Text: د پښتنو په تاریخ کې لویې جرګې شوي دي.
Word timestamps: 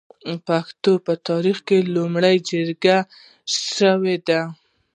د 0.27 0.29
پښتنو 0.47 0.91
په 1.05 1.13
تاریخ 1.27 1.57
کې 1.67 1.77
لویې 1.93 2.35
جرګې 2.49 2.97
شوي 3.73 4.15
دي. 4.27 4.41